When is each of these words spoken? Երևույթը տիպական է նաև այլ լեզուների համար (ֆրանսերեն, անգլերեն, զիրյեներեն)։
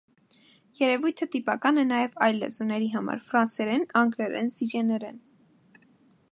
Երևույթը 0.77 1.27
տիպական 1.35 1.81
է 1.81 1.83
նաև 1.89 2.17
այլ 2.27 2.41
լեզուների 2.45 2.89
համար 2.95 3.23
(ֆրանսերեն, 3.29 3.87
անգլերեն, 4.01 4.53
զիրյեներեն)։ 4.57 5.21